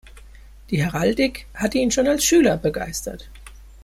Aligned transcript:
Die 0.71 0.81
Heraldik 0.83 1.45
hatte 1.53 1.77
ihn 1.77 1.91
schon 1.91 2.07
als 2.07 2.25
Schüler 2.25 2.57
begeistert. 2.57 3.29